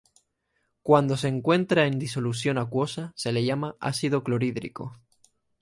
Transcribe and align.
Cuando 0.81 1.15
se 1.15 1.27
encuentra 1.27 1.85
en 1.85 1.99
disolución 1.99 2.57
acuosa 2.57 3.13
se 3.15 3.31
le 3.31 3.45
llama 3.45 3.75
ácido 3.79 4.23
clorhídrico. 4.23 4.97